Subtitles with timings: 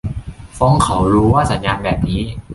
[0.57, 2.21] ฟ้องเขาดู ว่าสัญญาแบบนี้